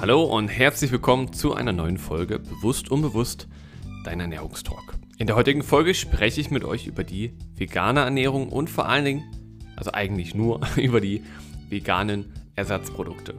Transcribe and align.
Hallo 0.00 0.22
und 0.22 0.46
herzlich 0.46 0.92
willkommen 0.92 1.32
zu 1.32 1.54
einer 1.54 1.72
neuen 1.72 1.98
Folge 1.98 2.38
Bewusst 2.38 2.88
Unbewusst, 2.88 3.48
dein 4.04 4.20
Ernährungstalk. 4.20 4.94
In 5.18 5.26
der 5.26 5.34
heutigen 5.34 5.64
Folge 5.64 5.92
spreche 5.92 6.40
ich 6.40 6.52
mit 6.52 6.62
euch 6.62 6.86
über 6.86 7.02
die 7.02 7.32
vegane 7.56 8.00
Ernährung 8.00 8.48
und 8.48 8.70
vor 8.70 8.88
allen 8.88 9.04
Dingen, 9.04 9.24
also 9.74 9.90
eigentlich 9.92 10.36
nur 10.36 10.60
über 10.76 11.00
die 11.00 11.24
veganen 11.68 12.32
Ersatzprodukte. 12.54 13.34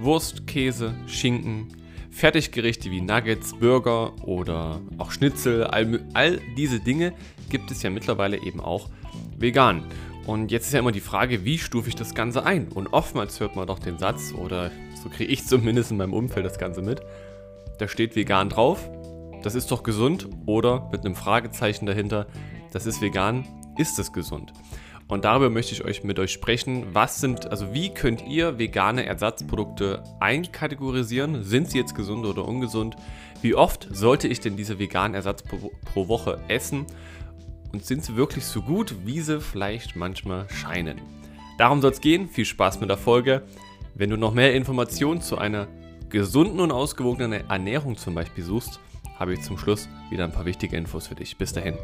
Wurst, 0.00 0.48
Käse, 0.48 0.92
Schinken, 1.06 1.68
Fertiggerichte 2.10 2.90
wie 2.90 3.00
Nuggets, 3.00 3.54
Burger 3.54 4.12
oder 4.24 4.80
auch 4.98 5.12
Schnitzel, 5.12 5.62
all, 5.64 6.04
all 6.14 6.40
diese 6.56 6.80
Dinge 6.80 7.12
gibt 7.48 7.70
es 7.70 7.80
ja 7.84 7.90
mittlerweile 7.90 8.42
eben 8.42 8.58
auch 8.60 8.90
vegan. 9.38 9.84
Und 10.26 10.52
jetzt 10.52 10.66
ist 10.66 10.72
ja 10.72 10.78
immer 10.78 10.92
die 10.92 11.00
Frage, 11.00 11.44
wie 11.44 11.58
stufe 11.58 11.88
ich 11.88 11.96
das 11.96 12.14
Ganze 12.14 12.44
ein? 12.44 12.68
Und 12.68 12.92
oftmals 12.92 13.40
hört 13.40 13.56
man 13.56 13.66
doch 13.66 13.78
den 13.78 13.98
Satz, 13.98 14.32
oder 14.32 14.70
so 15.02 15.08
kriege 15.08 15.32
ich 15.32 15.46
zumindest 15.46 15.90
in 15.90 15.96
meinem 15.96 16.14
Umfeld 16.14 16.46
das 16.46 16.58
Ganze 16.58 16.82
mit, 16.82 17.02
da 17.78 17.88
steht 17.88 18.14
vegan 18.14 18.48
drauf, 18.48 18.88
das 19.42 19.54
ist 19.54 19.72
doch 19.72 19.82
gesund, 19.82 20.28
oder 20.46 20.88
mit 20.92 21.04
einem 21.04 21.16
Fragezeichen 21.16 21.86
dahinter, 21.86 22.26
das 22.72 22.86
ist 22.86 23.02
vegan, 23.02 23.46
ist 23.76 23.98
es 23.98 24.12
gesund? 24.12 24.52
Und 25.08 25.24
darüber 25.24 25.50
möchte 25.50 25.74
ich 25.74 25.84
euch 25.84 26.04
mit 26.04 26.18
euch 26.18 26.32
sprechen. 26.32 26.86
Was 26.94 27.20
sind, 27.20 27.50
also 27.50 27.74
wie 27.74 27.92
könnt 27.92 28.26
ihr 28.26 28.58
vegane 28.58 29.04
Ersatzprodukte 29.04 30.02
einkategorisieren? 30.20 31.42
Sind 31.42 31.70
sie 31.70 31.78
jetzt 31.78 31.94
gesund 31.94 32.24
oder 32.24 32.46
ungesund? 32.46 32.96
Wie 33.42 33.54
oft 33.54 33.88
sollte 33.90 34.26
ich 34.28 34.40
denn 34.40 34.56
diese 34.56 34.78
veganen 34.78 35.14
Ersatz 35.14 35.42
pro, 35.42 35.72
pro 35.84 36.08
Woche 36.08 36.38
essen? 36.48 36.86
Und 37.72 37.84
sind 37.86 38.04
sie 38.04 38.16
wirklich 38.16 38.44
so 38.44 38.60
gut, 38.60 38.94
wie 39.04 39.20
sie 39.20 39.40
vielleicht 39.40 39.96
manchmal 39.96 40.48
scheinen? 40.50 41.00
Darum 41.58 41.80
soll 41.80 41.92
es 41.92 42.00
gehen. 42.00 42.28
Viel 42.28 42.44
Spaß 42.44 42.80
mit 42.80 42.90
der 42.90 42.98
Folge. 42.98 43.42
Wenn 43.94 44.10
du 44.10 44.16
noch 44.16 44.34
mehr 44.34 44.54
Informationen 44.54 45.20
zu 45.20 45.38
einer 45.38 45.68
gesunden 46.10 46.60
und 46.60 46.70
ausgewogenen 46.70 47.48
Ernährung 47.48 47.96
zum 47.96 48.14
Beispiel 48.14 48.44
suchst, 48.44 48.80
habe 49.18 49.32
ich 49.32 49.42
zum 49.42 49.56
Schluss 49.56 49.88
wieder 50.10 50.24
ein 50.24 50.32
paar 50.32 50.44
wichtige 50.44 50.76
Infos 50.76 51.06
für 51.06 51.14
dich. 51.14 51.38
Bis 51.38 51.52
dahin. 51.52 51.78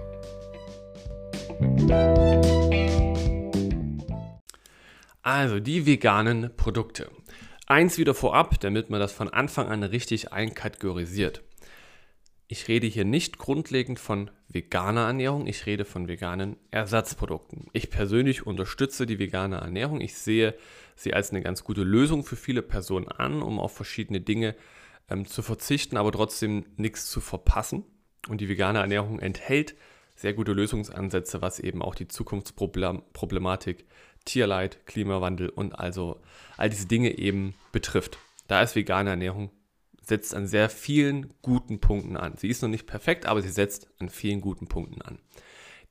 Also 5.22 5.60
die 5.60 5.86
veganen 5.86 6.50
Produkte. 6.56 7.10
Eins 7.66 7.98
wieder 7.98 8.14
vorab, 8.14 8.60
damit 8.60 8.90
man 8.90 9.00
das 9.00 9.12
von 9.12 9.28
Anfang 9.28 9.68
an 9.68 9.82
richtig 9.82 10.32
einkategorisiert. 10.32 11.42
Ich 12.50 12.66
rede 12.66 12.86
hier 12.86 13.04
nicht 13.04 13.36
grundlegend 13.36 14.00
von 14.00 14.30
veganer 14.48 15.06
Ernährung, 15.06 15.46
ich 15.46 15.66
rede 15.66 15.84
von 15.84 16.08
veganen 16.08 16.56
Ersatzprodukten. 16.70 17.66
Ich 17.74 17.90
persönlich 17.90 18.46
unterstütze 18.46 19.04
die 19.04 19.18
vegane 19.18 19.56
Ernährung. 19.56 20.00
Ich 20.00 20.16
sehe 20.16 20.54
sie 20.96 21.12
als 21.12 21.28
eine 21.30 21.42
ganz 21.42 21.62
gute 21.62 21.82
Lösung 21.82 22.24
für 22.24 22.36
viele 22.36 22.62
Personen 22.62 23.06
an, 23.06 23.42
um 23.42 23.60
auf 23.60 23.76
verschiedene 23.76 24.22
Dinge 24.22 24.56
ähm, 25.10 25.26
zu 25.26 25.42
verzichten, 25.42 25.98
aber 25.98 26.10
trotzdem 26.10 26.64
nichts 26.78 27.10
zu 27.10 27.20
verpassen. 27.20 27.84
Und 28.28 28.40
die 28.40 28.48
vegane 28.48 28.78
Ernährung 28.78 29.18
enthält 29.20 29.74
sehr 30.16 30.32
gute 30.32 30.52
Lösungsansätze, 30.52 31.42
was 31.42 31.60
eben 31.60 31.82
auch 31.82 31.94
die 31.94 32.08
Zukunftsproblematik 32.08 33.84
Tierleid, 34.24 34.86
Klimawandel 34.86 35.50
und 35.50 35.78
also 35.78 36.22
all 36.56 36.70
diese 36.70 36.86
Dinge 36.86 37.18
eben 37.18 37.52
betrifft. 37.72 38.16
Da 38.46 38.62
ist 38.62 38.74
vegane 38.74 39.10
Ernährung 39.10 39.50
setzt 40.08 40.34
an 40.34 40.46
sehr 40.46 40.70
vielen 40.70 41.34
guten 41.42 41.80
Punkten 41.80 42.16
an. 42.16 42.36
Sie 42.36 42.48
ist 42.48 42.62
noch 42.62 42.68
nicht 42.68 42.86
perfekt, 42.86 43.26
aber 43.26 43.42
sie 43.42 43.50
setzt 43.50 43.88
an 43.98 44.08
vielen 44.08 44.40
guten 44.40 44.66
Punkten 44.66 45.02
an. 45.02 45.18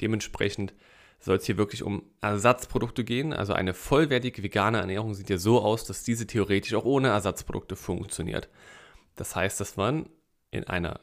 Dementsprechend 0.02 0.74
soll 1.20 1.38
es 1.38 1.46
hier 1.46 1.58
wirklich 1.58 1.84
um 1.84 2.04
Ersatzprodukte 2.22 3.04
gehen. 3.04 3.34
Also 3.34 3.54
eine 3.54 3.74
vollwertige 3.74 4.44
vegane 4.44 4.80
Ernährung 4.80 5.14
sieht 5.14 5.30
ja 5.30 5.38
so 5.38 5.62
aus, 5.62 5.84
dass 5.86 6.04
diese 6.04 6.28
theoretisch 6.28 6.74
auch 6.74 6.86
ohne 6.86 7.10
Ersatzprodukte 7.10 7.76
funktioniert. 7.76 8.50
Das 9.16 9.36
heißt, 9.36 9.60
dass 9.60 9.78
man 9.78 10.10
in 10.52 10.66
einer 10.66 11.00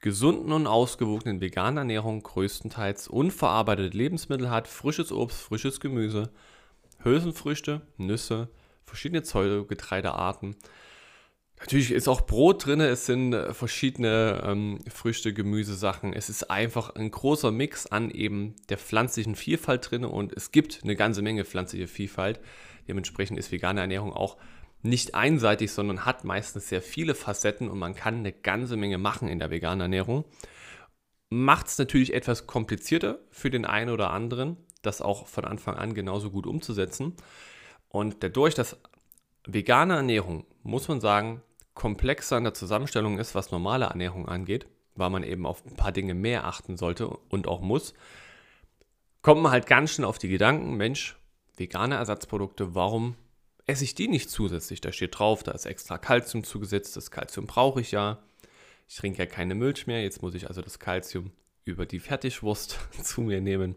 gesunden 0.00 0.52
und 0.52 0.66
ausgewogenen 0.68 1.40
veganen 1.40 1.78
Ernährung 1.78 2.22
größtenteils 2.22 3.08
unverarbeitete 3.08 3.96
Lebensmittel 3.96 4.48
hat, 4.48 4.68
frisches 4.68 5.10
Obst, 5.10 5.40
frisches 5.40 5.80
Gemüse, 5.80 6.30
Hülsenfrüchte, 7.02 7.82
Nüsse, 7.96 8.48
verschiedene 8.84 9.22
Pseudogetreidearten, 9.22 10.56
Natürlich 11.60 11.90
ist 11.90 12.08
auch 12.08 12.20
Brot 12.22 12.66
drin, 12.66 12.80
es 12.80 13.06
sind 13.06 13.32
äh, 13.32 13.52
verschiedene 13.52 14.42
ähm, 14.44 14.78
Früchte, 14.88 15.32
Gemüsesachen. 15.32 16.12
Es 16.12 16.28
ist 16.28 16.50
einfach 16.50 16.94
ein 16.94 17.10
großer 17.10 17.50
Mix 17.50 17.86
an 17.86 18.10
eben 18.10 18.54
der 18.68 18.78
pflanzlichen 18.78 19.34
Vielfalt 19.34 19.90
drin 19.90 20.04
und 20.04 20.32
es 20.32 20.52
gibt 20.52 20.80
eine 20.84 20.94
ganze 20.94 21.22
Menge 21.22 21.44
pflanzliche 21.44 21.88
Vielfalt. 21.88 22.40
Dementsprechend 22.86 23.38
ist 23.38 23.50
vegane 23.50 23.80
Ernährung 23.80 24.12
auch 24.12 24.36
nicht 24.82 25.14
einseitig, 25.14 25.72
sondern 25.72 26.04
hat 26.04 26.24
meistens 26.24 26.68
sehr 26.68 26.82
viele 26.82 27.14
Facetten 27.14 27.68
und 27.68 27.78
man 27.78 27.94
kann 27.94 28.18
eine 28.18 28.32
ganze 28.32 28.76
Menge 28.76 28.98
machen 28.98 29.28
in 29.28 29.40
der 29.40 29.50
veganen 29.50 29.80
Ernährung. 29.80 30.24
Macht 31.30 31.66
es 31.66 31.78
natürlich 31.78 32.14
etwas 32.14 32.46
komplizierter 32.46 33.18
für 33.30 33.50
den 33.50 33.64
einen 33.64 33.90
oder 33.90 34.10
anderen, 34.10 34.56
das 34.82 35.02
auch 35.02 35.26
von 35.26 35.44
Anfang 35.44 35.74
an 35.74 35.94
genauso 35.94 36.30
gut 36.30 36.46
umzusetzen. 36.46 37.14
Und 37.88 38.22
dadurch, 38.22 38.54
dass 38.54 38.78
vegane 39.46 39.96
Ernährung, 39.96 40.46
muss 40.62 40.88
man 40.88 41.00
sagen, 41.00 41.42
komplexer 41.78 42.36
in 42.36 42.44
der 42.44 42.54
Zusammenstellung 42.54 43.18
ist, 43.18 43.36
was 43.36 43.52
normale 43.52 43.86
Ernährung 43.86 44.28
angeht, 44.28 44.66
weil 44.96 45.10
man 45.10 45.22
eben 45.22 45.46
auf 45.46 45.64
ein 45.64 45.76
paar 45.76 45.92
Dinge 45.92 46.12
mehr 46.12 46.44
achten 46.44 46.76
sollte 46.76 47.06
und 47.08 47.46
auch 47.46 47.60
muss, 47.60 47.94
kommt 49.22 49.42
man 49.42 49.52
halt 49.52 49.66
ganz 49.66 49.92
schnell 49.92 50.08
auf 50.08 50.18
die 50.18 50.28
Gedanken, 50.28 50.76
Mensch, 50.76 51.16
vegane 51.56 51.94
Ersatzprodukte, 51.94 52.74
warum 52.74 53.14
esse 53.64 53.84
ich 53.84 53.94
die 53.94 54.08
nicht 54.08 54.28
zusätzlich? 54.28 54.80
Da 54.80 54.90
steht 54.90 55.16
drauf, 55.16 55.44
da 55.44 55.52
ist 55.52 55.66
extra 55.66 55.98
Kalzium 55.98 56.42
zugesetzt, 56.42 56.96
das 56.96 57.12
Kalzium 57.12 57.46
brauche 57.46 57.80
ich 57.80 57.92
ja. 57.92 58.18
Ich 58.88 58.96
trinke 58.96 59.18
ja 59.18 59.26
keine 59.26 59.54
Milch 59.54 59.86
mehr, 59.86 60.02
jetzt 60.02 60.20
muss 60.20 60.34
ich 60.34 60.48
also 60.48 60.62
das 60.62 60.80
Kalzium 60.80 61.30
über 61.64 61.86
die 61.86 62.00
Fertigwurst 62.00 62.76
zu 63.04 63.20
mir 63.20 63.40
nehmen. 63.40 63.76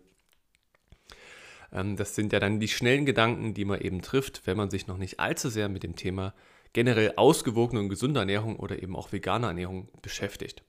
Ähm, 1.72 1.98
das 1.98 2.16
sind 2.16 2.34
ja 2.34 2.40
dann 2.40 2.60
die 2.60 2.68
schnellen 2.68 3.06
Gedanken, 3.06 3.54
die 3.54 3.66
man 3.66 3.80
eben 3.80 4.02
trifft, 4.02 4.48
wenn 4.48 4.58
man 4.58 4.72
sich 4.72 4.88
noch 4.88 4.98
nicht 4.98 5.20
allzu 5.20 5.50
sehr 5.50 5.70
mit 5.70 5.84
dem 5.84 5.96
Thema 5.96 6.34
generell 6.74 7.14
ausgewogene 7.18 7.82
und 7.82 7.90
gesunde 7.90 8.20
Ernährung 8.20 8.58
oder 8.58 8.82
eben 8.82 8.96
auch 8.96 9.12
vegane 9.12 9.48
Ernährung 9.48 9.90
beschäftigt. 10.02 10.64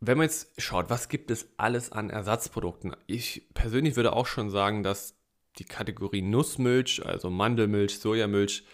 Wenn 0.00 0.18
man 0.18 0.26
jetzt 0.26 0.60
schaut, 0.60 0.90
was 0.90 1.08
gibt 1.08 1.30
es 1.30 1.48
alles 1.56 1.90
an 1.90 2.10
Ersatzprodukten? 2.10 2.94
Ich 3.06 3.48
persönlich 3.54 3.96
würde 3.96 4.12
auch 4.12 4.26
schon 4.26 4.50
sagen, 4.50 4.82
dass 4.82 5.16
die 5.58 5.64
Kategorie 5.64 6.22
Nussmilch, 6.22 7.04
also 7.04 7.30
Mandelmilch, 7.30 7.98
Sojamilch, 7.98 8.64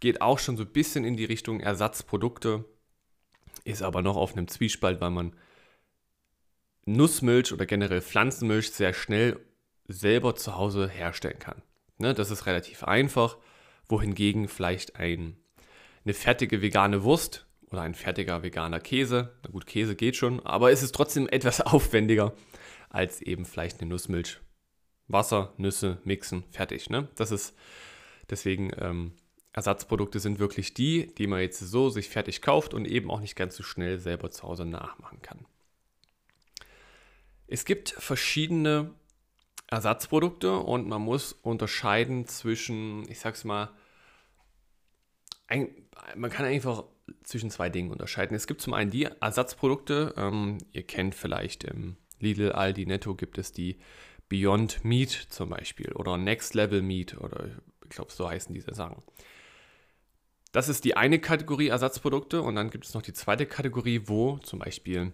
geht 0.00 0.22
auch 0.22 0.38
schon 0.38 0.56
so 0.56 0.62
ein 0.62 0.72
bisschen 0.72 1.04
in 1.04 1.16
die 1.16 1.24
Richtung 1.24 1.60
Ersatzprodukte, 1.60 2.64
ist 3.64 3.82
aber 3.82 4.00
noch 4.00 4.16
auf 4.16 4.32
einem 4.32 4.48
Zwiespalt, 4.48 5.00
weil 5.00 5.10
man 5.10 5.36
Nussmilch 6.86 7.52
oder 7.52 7.66
generell 7.66 8.00
Pflanzenmilch 8.00 8.70
sehr 8.70 8.94
schnell 8.94 9.40
selber 9.88 10.36
zu 10.36 10.56
Hause 10.56 10.88
herstellen 10.88 11.38
kann. 11.38 11.62
Ne, 11.98 12.14
das 12.14 12.30
ist 12.30 12.46
relativ 12.46 12.84
einfach 12.84 13.38
wohingegen 13.88 14.48
vielleicht 14.48 14.96
ein, 14.96 15.36
eine 16.04 16.14
fertige 16.14 16.62
vegane 16.62 17.02
Wurst 17.02 17.46
oder 17.70 17.82
ein 17.82 17.94
fertiger 17.94 18.42
veganer 18.42 18.80
Käse, 18.80 19.32
na 19.42 19.50
gut, 19.50 19.66
Käse 19.66 19.96
geht 19.96 20.16
schon, 20.16 20.44
aber 20.44 20.70
es 20.70 20.82
ist 20.82 20.94
trotzdem 20.94 21.28
etwas 21.30 21.60
aufwendiger 21.60 22.34
als 22.88 23.20
eben 23.20 23.44
vielleicht 23.44 23.80
eine 23.80 23.90
Nussmilch. 23.90 24.40
Wasser, 25.08 25.52
Nüsse, 25.56 25.98
mixen, 26.04 26.44
fertig. 26.50 26.90
Ne? 26.90 27.08
Das 27.14 27.30
ist 27.30 27.54
deswegen 28.28 28.72
ähm, 28.78 29.12
Ersatzprodukte 29.52 30.20
sind 30.20 30.38
wirklich 30.38 30.74
die, 30.74 31.14
die 31.14 31.26
man 31.26 31.40
jetzt 31.40 31.60
so 31.60 31.88
sich 31.88 32.08
fertig 32.08 32.42
kauft 32.42 32.74
und 32.74 32.86
eben 32.86 33.10
auch 33.10 33.20
nicht 33.20 33.36
ganz 33.36 33.56
so 33.56 33.62
schnell 33.62 33.98
selber 33.98 34.30
zu 34.30 34.42
Hause 34.42 34.66
nachmachen 34.66 35.22
kann. 35.22 35.46
Es 37.46 37.64
gibt 37.64 37.90
verschiedene 37.90 38.90
Ersatzprodukte 39.76 40.56
und 40.56 40.88
man 40.88 41.02
muss 41.02 41.34
unterscheiden 41.34 42.26
zwischen, 42.26 43.06
ich 43.10 43.20
sag's 43.20 43.44
mal, 43.44 43.68
ein, 45.48 45.68
man 46.16 46.30
kann 46.30 46.46
einfach 46.46 46.84
zwischen 47.24 47.50
zwei 47.50 47.68
Dingen 47.68 47.90
unterscheiden. 47.90 48.34
Es 48.34 48.46
gibt 48.46 48.62
zum 48.62 48.72
einen 48.72 48.90
die 48.90 49.04
Ersatzprodukte, 49.04 50.14
ähm, 50.16 50.56
ihr 50.72 50.82
kennt 50.82 51.14
vielleicht 51.14 51.64
im 51.64 51.98
Lidl, 52.18 52.52
Aldi, 52.52 52.86
Netto 52.86 53.14
gibt 53.14 53.36
es 53.36 53.52
die 53.52 53.78
Beyond 54.30 54.82
Meat 54.82 55.10
zum 55.10 55.50
Beispiel 55.50 55.92
oder 55.92 56.16
Next 56.16 56.54
Level 56.54 56.80
Meat 56.80 57.18
oder 57.18 57.50
ich 57.84 57.90
glaube, 57.90 58.10
so 58.10 58.28
heißen 58.30 58.54
diese 58.54 58.74
Sachen. 58.74 59.02
Das 60.52 60.70
ist 60.70 60.86
die 60.86 60.96
eine 60.96 61.18
Kategorie 61.18 61.68
Ersatzprodukte 61.68 62.40
und 62.40 62.54
dann 62.54 62.70
gibt 62.70 62.86
es 62.86 62.94
noch 62.94 63.02
die 63.02 63.12
zweite 63.12 63.44
Kategorie, 63.44 64.00
wo 64.06 64.38
zum 64.38 64.58
Beispiel 64.58 65.12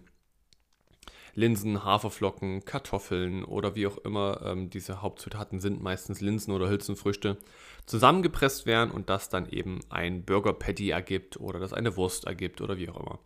Linsen, 1.35 1.83
Haferflocken, 1.83 2.63
Kartoffeln 2.63 3.43
oder 3.43 3.75
wie 3.75 3.87
auch 3.87 3.97
immer 3.97 4.41
ähm, 4.45 4.69
diese 4.69 5.01
Hauptzutaten 5.01 5.59
sind, 5.59 5.81
meistens 5.81 6.21
Linsen 6.21 6.53
oder 6.53 6.69
Hülsenfrüchte, 6.69 7.37
zusammengepresst 7.85 8.65
werden 8.65 8.91
und 8.91 9.09
das 9.09 9.29
dann 9.29 9.49
eben 9.49 9.79
ein 9.89 10.23
Burger 10.23 10.53
Patty 10.53 10.91
ergibt 10.91 11.39
oder 11.39 11.59
das 11.59 11.73
eine 11.73 11.97
Wurst 11.97 12.25
ergibt 12.25 12.61
oder 12.61 12.77
wie 12.77 12.89
auch 12.89 12.99
immer. 12.99 13.19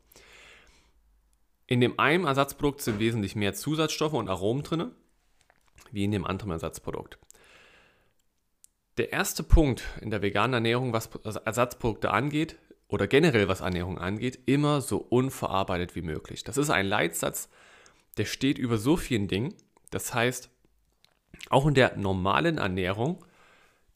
In 1.65 1.81
dem 1.81 1.99
einen 1.99 2.23
Ersatzprodukt 2.23 2.81
sind 2.81 2.99
wesentlich 2.99 3.35
mehr 3.35 3.53
Zusatzstoffe 3.53 4.13
und 4.13 4.29
Aromen 4.29 4.63
drin, 4.63 4.91
wie 5.91 6.05
in 6.05 6.11
dem 6.11 6.25
anderen 6.25 6.51
Ersatzprodukt. 6.51 7.19
Der 8.97 9.11
erste 9.11 9.43
Punkt 9.43 9.83
in 10.01 10.09
der 10.09 10.21
veganen 10.21 10.53
Ernährung, 10.53 10.93
was 10.93 11.07
Ersatzprodukte 11.23 12.09
angeht 12.11 12.57
oder 12.87 13.05
generell 13.05 13.49
was 13.49 13.59
Ernährung 13.59 13.99
angeht, 13.99 14.39
immer 14.45 14.79
so 14.79 14.97
unverarbeitet 14.97 15.93
wie 15.95 16.01
möglich. 16.01 16.45
Das 16.45 16.57
ist 16.57 16.69
ein 16.69 16.87
Leitsatz, 16.87 17.49
der 18.17 18.25
steht 18.25 18.57
über 18.57 18.77
so 18.77 18.97
vielen 18.97 19.27
Dingen. 19.27 19.53
Das 19.91 20.13
heißt, 20.13 20.49
auch 21.49 21.65
in 21.65 21.73
der 21.73 21.95
normalen 21.97 22.57
Ernährung 22.57 23.23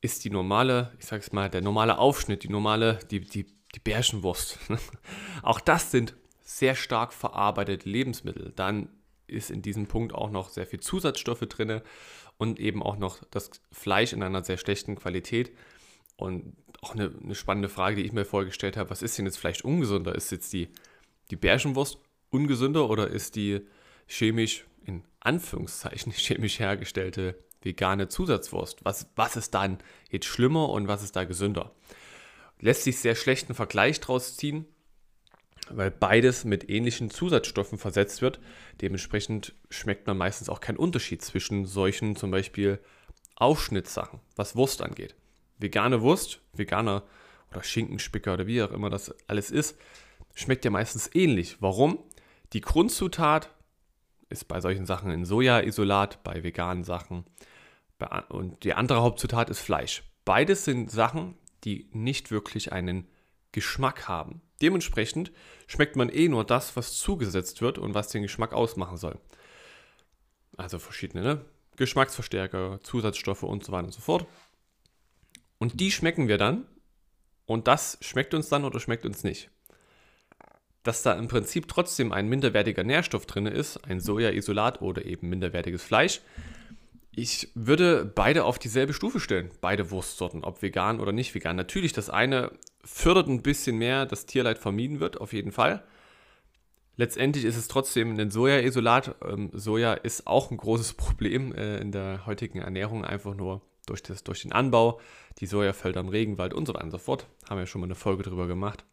ist 0.02 0.24
die 0.26 0.30
normale, 0.30 0.94
ich 1.00 1.06
sage 1.06 1.22
es 1.22 1.32
mal, 1.32 1.50
der 1.50 1.62
normale 1.62 1.98
Aufschnitt, 1.98 2.44
die 2.44 2.50
normale, 2.50 3.00
die, 3.10 3.22
die, 3.22 3.46
die 3.76 3.80
Bärchenwurst. 3.80 4.60
auch 5.44 5.60
das 5.60 5.92
sind 5.92 6.16
sehr 6.42 6.76
stark 6.76 7.14
verarbeitete 7.14 7.88
Lebensmittel. 7.88 8.52
Dann 8.56 8.90
ist 9.28 9.52
in 9.52 9.62
diesem 9.62 9.88
Punkt 9.88 10.14
auch 10.14 10.30
noch 10.30 10.50
sehr 10.50 10.68
viel 10.68 10.80
Zusatzstoffe 10.80 11.42
drin 11.42 11.82
und 12.38 12.60
eben 12.60 12.84
auch 12.84 12.98
noch 12.98 13.24
das 13.32 13.52
Fleisch 13.72 14.14
in 14.14 14.24
einer 14.24 14.44
sehr 14.44 14.58
schlechten 14.58 14.96
Qualität. 14.96 15.52
Und 16.18 16.56
auch 16.82 16.94
eine, 16.94 17.14
eine 17.24 17.36
spannende 17.36 17.70
Frage, 17.70 17.96
die 17.96 18.04
ich 18.04 18.12
mir 18.12 18.26
vorgestellt 18.26 18.78
habe, 18.78 18.90
was 18.90 19.02
ist 19.02 19.18
denn 19.18 19.26
jetzt 19.26 19.38
vielleicht 19.38 19.64
ungesünder? 19.64 20.16
Ist 20.16 20.32
jetzt 20.32 20.52
die, 20.52 20.70
die 21.30 21.36
Bärchenwurst 21.36 22.00
ungesünder 22.30 22.90
oder 22.90 23.08
ist 23.08 23.36
die 23.36 23.62
chemisch, 24.12 24.66
in 24.86 25.04
Anführungszeichen, 25.20 26.12
chemisch 26.16 26.60
hergestellte 26.60 27.36
vegane 27.62 28.08
Zusatzwurst? 28.08 28.84
Was, 28.84 29.08
was 29.16 29.36
ist 29.36 29.54
dann 29.54 29.80
jetzt 30.10 30.26
schlimmer 30.26 30.70
und 30.70 30.88
was 30.88 31.04
ist 31.04 31.16
da 31.16 31.24
gesünder? 31.24 31.72
Lässt 32.60 32.84
sich 32.84 33.00
sehr 33.00 33.16
schlechten 33.16 33.56
Vergleich 33.56 34.00
draus 34.00 34.38
ziehen, 34.38 34.66
weil 35.70 35.90
beides 35.90 36.44
mit 36.44 36.70
ähnlichen 36.70 37.10
Zusatzstoffen 37.10 37.78
versetzt 37.78 38.22
wird. 38.22 38.40
Dementsprechend 38.82 39.56
schmeckt 39.70 40.06
man 40.08 40.18
meistens 40.18 40.50
auch 40.50 40.60
keinen 40.60 40.78
Unterschied 40.78 41.22
zwischen 41.22 41.66
solchen 41.66 42.16
zum 42.16 42.32
Beispiel 42.32 42.80
Aufschnittsachen, 43.36 44.20
was 44.36 44.56
Wurst 44.56 44.82
angeht. 44.82 45.16
Vegane 45.58 46.02
Wurst, 46.02 46.42
veganer 46.54 47.04
oder 47.52 47.64
Schinkenspicker 47.64 48.34
oder 48.34 48.48
wie 48.48 48.62
auch 48.62 48.72
immer 48.72 48.90
das 48.90 49.16
alles 49.28 49.52
ist, 49.52 49.78
schmeckt 50.36 50.66
ja 50.66 50.72
meistens 50.72 51.10
ähnlich. 51.14 51.58
Warum? 51.62 52.00
Die 52.54 52.62
Grundzutat 52.62 53.50
ist 54.32 54.48
bei 54.48 54.62
solchen 54.62 54.86
Sachen 54.86 55.12
ein 55.12 55.26
Sojaisolat, 55.26 56.24
bei 56.24 56.44
veganen 56.44 56.84
Sachen 56.84 57.26
und 58.30 58.64
die 58.64 58.74
andere 58.74 59.02
Hauptzutat 59.02 59.50
ist 59.50 59.60
Fleisch. 59.60 60.04
Beides 60.26 60.66
sind 60.66 60.90
Sachen, 60.90 61.36
die 61.64 61.90
nicht 61.92 62.32
wirklich 62.32 62.72
einen 62.72 63.08
Geschmack 63.52 64.08
haben. 64.08 64.42
Dementsprechend 64.62 65.32
schmeckt 65.68 65.96
man 65.96 66.10
eh 66.10 66.28
nur 66.30 66.46
das, 66.46 66.76
was 66.76 66.98
zugesetzt 66.98 67.62
wird 67.62 67.78
und 67.78 67.94
was 67.94 68.10
den 68.10 68.22
Geschmack 68.22 68.54
ausmachen 68.54 68.98
soll. 68.98 69.20
Also 70.58 70.80
verschiedene 70.80 71.24
ne? 71.24 71.46
Geschmacksverstärker, 71.78 72.80
Zusatzstoffe 72.84 73.44
und 73.44 73.64
so 73.64 73.72
weiter 73.72 73.86
und 73.86 73.94
so 73.94 74.02
fort. 74.02 74.26
Und 75.58 75.80
die 75.80 75.92
schmecken 75.92 76.28
wir 76.28 76.38
dann 76.38 76.66
und 77.46 77.68
das 77.68 77.98
schmeckt 78.02 78.34
uns 78.34 78.50
dann 78.50 78.66
oder 78.66 78.80
schmeckt 78.80 79.06
uns 79.06 79.24
nicht. 79.24 79.50
Dass 80.84 81.04
da 81.04 81.14
im 81.14 81.28
Prinzip 81.28 81.68
trotzdem 81.68 82.12
ein 82.12 82.28
minderwertiger 82.28 82.84
Nährstoff 82.84 83.26
drin 83.26 83.46
ist, 83.46 83.78
ein 83.86 84.00
Sojaisolat 84.00 84.82
oder 84.82 85.06
eben 85.06 85.30
minderwertiges 85.30 85.84
Fleisch, 85.84 86.22
ich 87.14 87.50
würde 87.56 88.06
beide 88.06 88.46
auf 88.46 88.58
dieselbe 88.58 88.94
Stufe 88.94 89.20
stellen, 89.20 89.52
beide 89.60 89.92
Wurstsorten, 89.92 90.44
ob 90.44 90.62
vegan 90.62 91.00
oder 91.00 91.12
nicht 91.12 91.36
vegan. 91.36 91.58
Natürlich, 91.58 91.92
das 91.92 92.10
eine 92.10 92.52
fördert 92.84 93.28
ein 93.28 93.42
bisschen 93.42 93.78
mehr, 93.78 94.06
dass 94.06 94.26
Tierleid 94.26 94.58
vermieden 94.58 95.00
wird, 95.00 95.20
auf 95.20 95.34
jeden 95.34 95.52
Fall. 95.52 95.84
Letztendlich 96.96 97.46
ist 97.46 97.58
es 97.58 97.68
trotzdem 97.68 98.18
ein 98.18 98.32
Sojaisolat. 98.32 99.16
Ähm, 99.28 99.50
Soja 99.54 99.94
ist 99.94 100.28
auch 100.28 100.52
ein 100.52 100.58
großes 100.58 100.94
Problem 100.98 101.54
äh, 101.54 101.80
in 101.80 101.92
der 101.92 102.26
heutigen 102.26 102.60
Ernährung, 102.60 103.04
einfach 103.04 103.36
nur 103.36 103.62
durch, 103.86 104.04
das, 104.04 104.24
durch 104.24 104.44
den 104.44 104.54
Anbau, 104.54 105.00
die 105.40 105.48
Sojafelder 105.48 106.00
im 106.00 106.10
Regenwald 106.10 106.54
und 106.54 106.66
so 106.66 106.74
weiter 106.74 106.86
und 106.86 106.92
so 106.92 106.98
fort. 106.98 107.28
Haben 107.50 107.60
wir 107.60 107.66
schon 107.66 107.82
mal 107.82 107.88
eine 107.88 107.96
Folge 107.96 108.24
drüber 108.24 108.48
gemacht. 108.48 108.86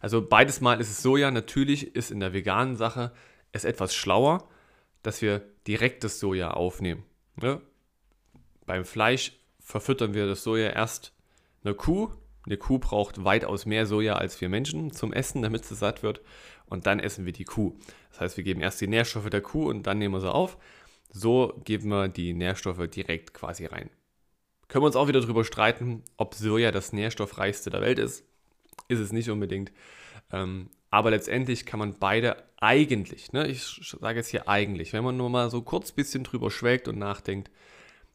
Also 0.00 0.26
beides 0.26 0.60
Mal 0.60 0.80
ist 0.80 0.90
es 0.90 1.02
Soja. 1.02 1.30
Natürlich 1.30 1.94
ist 1.96 2.10
in 2.10 2.20
der 2.20 2.32
veganen 2.32 2.76
Sache 2.76 3.12
es 3.52 3.64
etwas 3.64 3.94
schlauer 3.94 4.48
dass 5.04 5.22
wir 5.22 5.42
direkt 5.68 6.02
das 6.02 6.18
Soja 6.18 6.50
aufnehmen. 6.50 7.04
Ne? 7.36 7.60
Beim 8.66 8.84
Fleisch 8.84 9.38
verfüttern 9.60 10.14
wir 10.14 10.26
das 10.26 10.42
Soja 10.42 10.70
erst 10.70 11.12
eine 11.62 11.74
Kuh. 11.74 12.10
Eine 12.46 12.56
Kuh 12.56 12.78
braucht 12.78 13.24
weitaus 13.24 13.64
mehr 13.64 13.86
Soja 13.86 14.16
als 14.16 14.40
wir 14.40 14.48
Menschen 14.48 14.90
zum 14.92 15.12
Essen, 15.12 15.42
damit 15.42 15.64
sie 15.64 15.76
satt 15.76 16.02
wird. 16.02 16.20
Und 16.66 16.86
dann 16.86 16.98
essen 16.98 17.26
wir 17.26 17.32
die 17.32 17.44
Kuh. 17.44 17.76
Das 18.10 18.20
heißt, 18.20 18.36
wir 18.36 18.44
geben 18.44 18.60
erst 18.60 18.80
die 18.80 18.86
Nährstoffe 18.86 19.30
der 19.30 19.42
Kuh 19.42 19.68
und 19.68 19.86
dann 19.86 19.98
nehmen 19.98 20.14
wir 20.14 20.20
sie 20.20 20.32
auf. 20.32 20.58
So 21.10 21.60
geben 21.64 21.90
wir 21.90 22.08
die 22.08 22.32
Nährstoffe 22.32 22.88
direkt 22.88 23.34
quasi 23.34 23.66
rein. 23.66 23.90
Können 24.68 24.82
wir 24.82 24.86
uns 24.86 24.96
auch 24.96 25.08
wieder 25.08 25.20
darüber 25.20 25.44
streiten, 25.44 26.02
ob 26.16 26.34
Soja 26.34 26.70
das 26.70 26.92
nährstoffreichste 26.92 27.70
der 27.70 27.82
Welt 27.82 27.98
ist. 27.98 28.24
Ist 28.88 29.00
es 29.00 29.12
nicht 29.12 29.30
unbedingt. 29.30 29.72
Ähm, 30.32 30.70
aber 30.90 31.10
letztendlich 31.10 31.66
kann 31.66 31.80
man 31.80 31.98
beide 31.98 32.44
eigentlich, 32.58 33.32
ne, 33.32 33.48
ich 33.48 33.62
sage 34.00 34.18
jetzt 34.18 34.28
hier 34.28 34.48
eigentlich, 34.48 34.92
wenn 34.92 35.04
man 35.04 35.16
nur 35.16 35.28
mal 35.28 35.50
so 35.50 35.62
kurz 35.62 35.90
ein 35.90 35.96
bisschen 35.96 36.24
drüber 36.24 36.50
schwelgt 36.50 36.86
und 36.88 36.98
nachdenkt, 36.98 37.50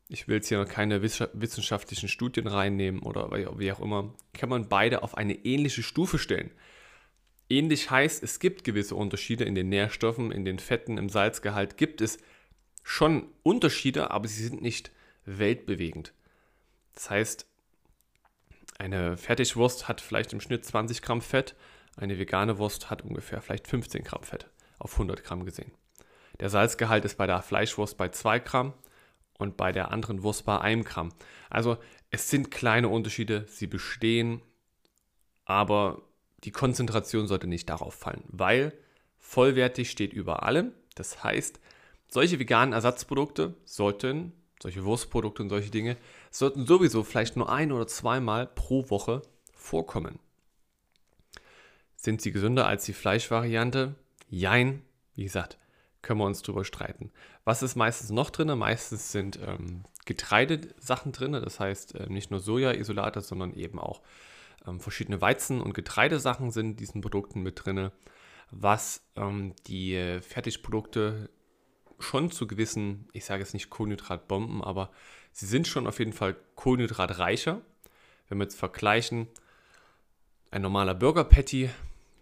ich 0.08 0.28
will 0.28 0.38
jetzt 0.38 0.48
hier 0.48 0.58
noch 0.58 0.68
keine 0.68 1.04
wissenschaftlichen 1.04 2.10
Studien 2.10 2.48
reinnehmen 2.48 3.02
oder 3.02 3.30
wie 3.60 3.72
auch 3.72 3.80
immer, 3.80 4.14
kann 4.34 4.50
man 4.50 4.68
beide 4.68 5.04
auf 5.04 5.16
eine 5.16 5.34
ähnliche 5.46 5.84
Stufe 5.84 6.18
stellen. 6.18 6.52
Ähnlich 7.48 7.92
heißt, 7.92 8.24
es 8.24 8.40
gibt 8.40 8.64
gewisse 8.64 8.96
Unterschiede 8.96 9.44
in 9.44 9.56
den 9.56 9.70
Nährstoffen, 9.70 10.32
in 10.32 10.46
den 10.46 10.60
Fetten, 10.60 10.98
im 10.98 11.10
Salzgehalt 11.10 11.78
gibt 11.78 12.02
es 12.02 12.18
schon 12.84 13.28
Unterschiede, 13.44 14.10
aber 14.10 14.28
sie 14.28 14.44
sind 14.44 14.62
nicht 14.62 14.92
weltbewegend. 15.26 16.14
Das 16.94 17.10
heißt, 17.10 17.49
eine 18.80 19.18
Fertigwurst 19.18 19.88
hat 19.88 20.02
vielleicht 20.02 20.34
im 20.34 20.42
Schnitt 20.42 20.66
20 20.66 21.02
Gramm 21.02 21.22
Fett, 21.22 21.56
eine 21.98 22.18
vegane 22.18 22.58
Wurst 22.58 22.90
hat 22.90 23.04
ungefähr 23.04 23.42
vielleicht 23.42 23.68
15 23.68 24.04
Gramm 24.04 24.24
Fett 24.24 24.50
auf 24.80 24.94
100 24.94 25.24
Gramm 25.24 25.46
gesehen. 25.46 25.72
Der 26.40 26.50
Salzgehalt 26.50 27.04
ist 27.04 27.18
bei 27.18 27.28
der 27.28 27.42
Fleischwurst 27.42 27.98
bei 27.98 28.08
2 28.08 28.40
Gramm 28.40 28.74
und 29.38 29.58
bei 29.58 29.74
der 29.74 29.92
anderen 29.92 30.24
Wurst 30.24 30.46
bei 30.46 30.60
1 30.60 30.86
Gramm. 30.86 31.10
Also 31.50 31.78
es 32.10 32.30
sind 32.30 32.52
kleine 32.52 32.88
Unterschiede, 32.88 33.46
sie 33.50 33.68
bestehen, 33.68 34.42
aber 35.44 36.02
die 36.46 36.52
Konzentration 36.52 37.28
sollte 37.28 37.48
nicht 37.48 37.70
darauf 37.70 37.94
fallen, 37.94 38.24
weil 38.28 38.74
vollwertig 39.18 39.92
steht 39.92 40.14
über 40.14 40.44
allem. 40.44 40.72
Das 40.96 41.22
heißt, 41.22 41.60
solche 42.08 42.40
veganen 42.40 42.74
Ersatzprodukte 42.74 43.56
sollten, 43.66 44.32
solche 44.62 44.84
Wurstprodukte 44.84 45.44
und 45.44 45.50
solche 45.50 45.72
Dinge, 45.72 45.98
sollten 46.32 46.66
sowieso 46.66 47.04
vielleicht 47.04 47.36
nur 47.36 47.50
ein 47.50 47.72
oder 47.72 47.88
zweimal 47.88 48.48
pro 48.48 48.90
Woche 48.90 49.22
vorkommen. 49.54 50.20
Sind 51.96 52.22
sie 52.22 52.32
gesünder 52.32 52.68
als 52.68 52.86
die 52.86 52.94
Fleischvariante? 52.94 53.96
Jein. 54.30 54.84
Wie 55.16 55.24
gesagt, 55.24 55.58
können 56.02 56.20
wir 56.20 56.26
uns 56.26 56.42
drüber 56.42 56.64
streiten. 56.64 57.12
Was 57.44 57.62
ist 57.62 57.76
meistens 57.76 58.10
noch 58.10 58.30
drin? 58.30 58.58
Meistens 58.58 59.12
sind 59.12 59.40
ähm, 59.46 59.84
Getreidesachen 60.06 61.12
drin, 61.12 61.34
das 61.34 61.60
heißt 61.60 61.96
äh, 61.96 62.08
nicht 62.08 62.32
nur 62.32 62.40
Soja-Isolate, 62.40 63.22
sondern 63.22 63.54
eben 63.54 63.80
auch 63.80 64.02
ähm, 64.66 64.80
verschiedene 64.80 65.22
Weizen- 65.22 65.62
und 65.62 65.74
Getreidesachen 65.74 66.52
sind 66.52 66.72
in 66.72 66.76
diesen 66.78 67.02
Produkten 67.02 67.42
mit 67.42 67.66
drin, 67.66 67.92
was 68.52 69.02
ähm, 69.16 69.54
die 69.68 70.20
Fertigprodukte 70.22 71.30
schon 72.00 72.32
zu 72.32 72.48
gewissen, 72.48 73.08
ich 73.14 73.26
sage 73.26 73.42
jetzt 73.42 73.54
nicht 73.54 73.70
Kohlenhydratbomben, 73.70 74.64
aber 74.64 74.92
sie 75.32 75.46
sind 75.46 75.68
schon 75.68 75.88
auf 75.88 76.00
jeden 76.00 76.14
Fall 76.14 76.36
kohlenhydratreicher. 76.56 77.62
Wenn 78.28 78.38
wir 78.38 78.46
jetzt 78.46 78.60
vergleichen, 78.60 79.28
ein 80.52 80.62
normaler 80.62 80.96
Burger 80.96 81.24
Patty 81.24 81.70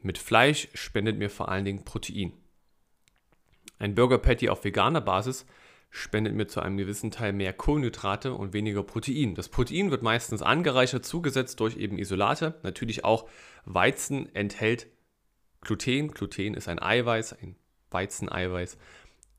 mit 0.01 0.17
Fleisch 0.17 0.69
spendet 0.73 1.17
mir 1.17 1.29
vor 1.29 1.49
allen 1.49 1.65
Dingen 1.65 1.83
Protein. 1.83 2.33
Ein 3.79 3.95
Burger 3.95 4.17
Patty 4.17 4.49
auf 4.49 4.63
veganer 4.63 5.01
Basis 5.01 5.45
spendet 5.89 6.33
mir 6.33 6.47
zu 6.47 6.59
einem 6.61 6.77
gewissen 6.77 7.11
Teil 7.11 7.33
mehr 7.33 7.53
Kohlenhydrate 7.53 8.33
und 8.33 8.53
weniger 8.53 8.83
Protein. 8.83 9.35
Das 9.35 9.49
Protein 9.49 9.91
wird 9.91 10.03
meistens 10.03 10.41
angereichert, 10.41 11.05
zugesetzt 11.05 11.59
durch 11.59 11.77
eben 11.77 11.97
Isolate. 11.97 12.55
Natürlich 12.63 13.03
auch 13.03 13.27
Weizen 13.65 14.33
enthält 14.35 14.87
Gluten. 15.61 16.11
Gluten 16.11 16.53
ist 16.53 16.67
ein 16.67 16.81
Eiweiß, 16.81 17.33
ein 17.41 17.55
Weizeneiweiß. 17.91 18.77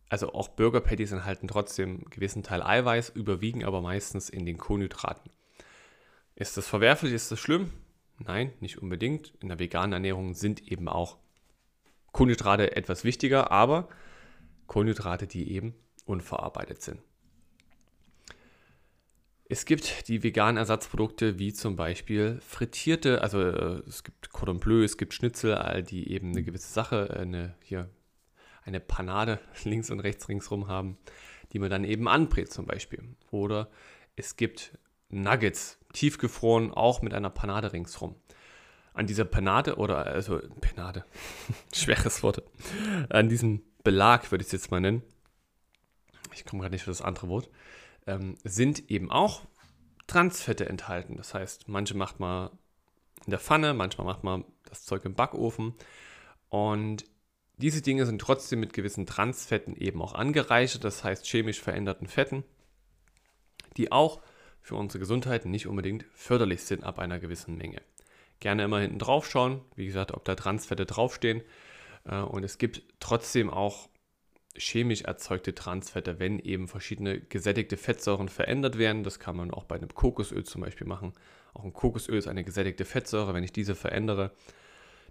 Also 0.09 0.33
auch 0.33 0.49
Burger 0.49 0.81
Patties 0.81 1.13
enthalten 1.13 1.49
trotzdem 1.49 1.89
einen 1.89 2.11
gewissen 2.11 2.43
Teil 2.43 2.63
Eiweiß, 2.63 3.11
überwiegen 3.11 3.65
aber 3.65 3.83
meistens 3.83 4.31
in 4.31 4.47
den 4.47 4.57
Kohlenhydraten. 4.57 5.31
Ist 6.35 6.57
das 6.57 6.67
verwerflich? 6.67 7.13
Ist 7.13 7.31
das 7.31 7.41
schlimm? 7.41 7.73
Nein, 8.19 8.53
nicht 8.61 8.79
unbedingt. 8.79 9.35
In 9.41 9.49
der 9.49 9.59
veganen 9.59 9.93
Ernährung 9.93 10.35
sind 10.35 10.67
eben 10.67 10.89
auch 10.89 11.19
Kohlenhydrate 12.13 12.75
etwas 12.77 13.05
wichtiger, 13.05 13.51
aber 13.51 13.89
Kohlenhydrate, 14.67 15.27
die 15.27 15.53
eben 15.53 15.75
unverarbeitet 16.05 16.83
sind. 16.83 17.01
Es 19.51 19.65
gibt 19.65 20.09
die 20.09 20.23
veganen 20.23 20.59
Ersatzprodukte 20.59 21.39
wie 21.39 21.55
zum 21.55 21.75
Beispiel 21.75 22.39
frittierte, 22.43 23.23
also 23.23 23.41
äh, 23.41 23.83
es 23.89 24.05
gibt 24.05 24.31
Cordon 24.31 24.61
Bleu, 24.61 24.85
es 24.85 24.99
gibt 24.99 25.15
Schnitzel, 25.15 25.83
die 25.89 26.13
eben 26.13 26.33
eine 26.33 26.43
gewisse 26.43 26.71
Sache, 26.71 27.09
äh, 27.09 27.21
eine, 27.21 27.55
hier 27.63 27.89
eine 28.69 28.81
Panade 28.81 29.41
links 29.65 29.91
und 29.91 30.01
rechts 30.01 30.29
ringsrum 30.29 30.69
haben, 30.69 30.99
die 31.53 31.59
man 31.59 31.71
dann 31.71 31.85
eben 31.85 32.07
anbrät 32.07 32.53
zum 32.53 32.67
Beispiel. 32.67 33.03
Oder 33.31 33.71
es 34.15 34.37
gibt 34.37 34.79
Nuggets, 35.09 35.79
tiefgefroren, 35.93 36.73
auch 36.73 37.03
mit 37.03 37.15
einer 37.15 37.31
Panade 37.31 37.73
ringsrum. 37.73 38.15
An 38.93 39.07
dieser 39.07 39.25
Panade 39.25 39.77
oder, 39.77 40.07
also 40.07 40.41
Panade, 40.61 41.05
schweres 41.75 42.23
Wort, 42.23 42.43
an 43.09 43.29
diesem 43.29 43.63
Belag 43.83 44.31
würde 44.31 44.43
ich 44.43 44.49
es 44.49 44.53
jetzt 44.53 44.71
mal 44.71 44.81
nennen, 44.81 45.03
ich 46.35 46.45
komme 46.45 46.61
gerade 46.61 46.75
nicht 46.75 46.85
für 46.85 46.91
das 46.91 47.01
andere 47.01 47.29
Wort, 47.29 47.49
ähm, 48.07 48.37
sind 48.45 48.91
eben 48.91 49.11
auch 49.11 49.43
Transfette 50.07 50.69
enthalten. 50.69 51.17
Das 51.17 51.33
heißt, 51.33 51.69
manche 51.69 51.97
macht 51.97 52.21
man 52.21 52.51
in 53.25 53.31
der 53.31 53.39
Pfanne, 53.39 53.73
manchmal 53.73 54.07
macht 54.07 54.25
man 54.25 54.45
das 54.65 54.85
Zeug 54.85 55.05
im 55.05 55.15
Backofen. 55.15 55.75
Und 56.49 57.05
diese 57.59 57.83
Dinge 57.83 58.07
sind 58.07 58.21
trotzdem 58.21 58.61
mit 58.61 58.73
gewissen 58.73 59.07
Transfetten 59.07 59.77
eben 59.77 60.01
auch 60.01 60.15
angereichert, 60.15 60.85
das 60.85 61.05
heißt 61.05 61.27
chemisch 61.27 61.61
veränderten 61.61 62.07
Fetten, 62.07 62.45
die 63.77 63.93
auch 63.93 64.21
für 64.61 64.77
unsere 64.77 65.01
Gesundheit 65.01 65.45
nicht 65.45 65.67
unbedingt 65.67 66.05
förderlich 66.15 66.63
sind 66.63 66.85
ab 66.85 66.99
einer 66.99 67.19
gewissen 67.19 67.57
Menge. 67.57 67.83
Gerne 68.41 68.65
immer 68.65 68.81
hinten 68.81 68.99
drauf 68.99 69.29
schauen, 69.29 69.63
wie 69.75 69.87
gesagt, 69.87 70.13
ob 70.13 70.25
da 70.25 70.35
Transfette 70.35 70.87
draufstehen. 70.87 71.43
Äh, 72.05 72.21
und 72.21 72.45
es 72.45 72.59
gibt 72.59 72.83
trotzdem 73.01 73.51
auch 73.51 73.89
chemisch 74.57 75.03
erzeugte 75.03 75.55
Transfette, 75.55 76.19
wenn 76.19 76.39
eben 76.39 76.69
verschiedene 76.69 77.21
gesättigte 77.21 77.77
Fettsäuren 77.77 78.29
verändert 78.29 78.79
werden. 78.79 79.03
Das 79.03 79.19
kann 79.19 79.37
man 79.37 79.51
auch 79.51 79.65
bei 79.65 79.77
einem 79.77 79.93
Kokosöl 79.93 80.45
zum 80.45 80.61
Beispiel 80.61 80.87
machen. 80.87 81.13
Auch 81.55 81.65
ein 81.65 81.73
Kokosöl 81.73 82.19
ist 82.19 82.29
eine 82.29 82.45
gesättigte 82.45 82.85
Fettsäure. 82.85 83.35
Wenn 83.35 83.45
ich 83.45 83.53
diese 83.53 83.75
verändere, 83.75 84.33